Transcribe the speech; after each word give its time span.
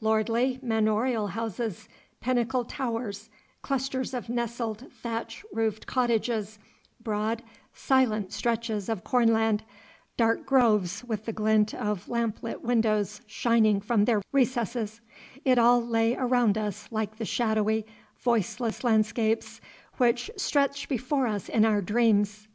Lordly 0.00 0.60
manorial 0.62 1.26
houses, 1.26 1.88
pinnacled 2.20 2.68
towers, 2.68 3.30
clusters 3.62 4.14
of 4.14 4.28
nestling 4.28 4.76
thatch 4.92 5.44
roofed 5.52 5.88
cottages, 5.88 6.60
broad 7.02 7.42
silent 7.74 8.32
stretches 8.32 8.88
of 8.88 9.02
cornland, 9.02 9.64
dark 10.16 10.46
groves 10.46 11.02
with 11.02 11.24
the 11.24 11.32
glint 11.32 11.74
of 11.74 12.08
lamp 12.08 12.44
lit 12.44 12.62
windows 12.62 13.22
shining 13.26 13.80
from 13.80 14.04
their 14.04 14.22
recesses 14.30 15.00
it 15.44 15.58
all 15.58 15.84
lay 15.84 16.14
around 16.14 16.56
us 16.56 16.86
like 16.92 17.16
the 17.16 17.24
shadowy, 17.24 17.84
voiceless 18.20 18.84
landscapes 18.84 19.60
which 19.96 20.30
stretch 20.36 20.88
before 20.88 21.26
us 21.26 21.48
in 21.48 21.64
our 21.64 21.82
dreams. 21.82 22.46